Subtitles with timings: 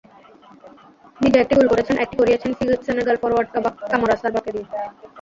[1.17, 2.51] নিজে একটি গোল করেছেন, একটি করিয়েছেন
[2.85, 3.49] সেনেগাল ফরোয়ার্ড
[3.91, 4.67] কামারা সারবাকে দিয়ে।